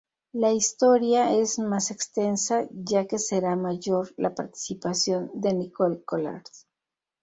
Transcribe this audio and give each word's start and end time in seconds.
La 0.33 0.51
historia 0.51 1.31
es 1.35 1.59
más 1.59 1.91
extensa, 1.91 2.67
ya 2.71 3.05
que 3.05 3.19
será 3.19 3.55
mayor 3.55 4.11
la 4.17 4.33
participación 4.33 5.29
de 5.35 5.53
Nicole 5.53 6.01
Collard. 6.03 6.45